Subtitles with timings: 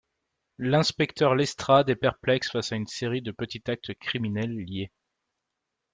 [0.57, 4.89] L'inspecteur Lestrade est perplexe face à une série de petits actes criminels liés.